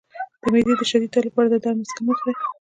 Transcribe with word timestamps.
د 0.41 0.43
معدې 0.53 0.73
د 0.79 0.81
شدید 0.91 1.09
درد 1.13 1.25
لپاره 1.27 1.47
د 1.49 1.55
درد 1.63 1.77
مسکن 1.79 2.03
مه 2.05 2.13
خورئ 2.17 2.33